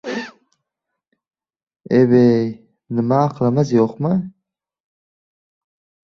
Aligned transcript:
—Eb-ey, 1.99 2.47
nima, 2.99 3.19
aqlimiz 3.25 3.73
yo‘qmi? 3.75 4.11